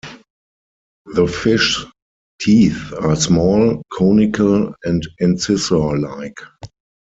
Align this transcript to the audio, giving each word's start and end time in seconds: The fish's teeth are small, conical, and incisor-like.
The 1.13 1.27
fish's 1.27 1.85
teeth 2.39 2.91
are 2.99 3.15
small, 3.15 3.83
conical, 3.95 4.73
and 4.83 5.07
incisor-like. 5.19 6.39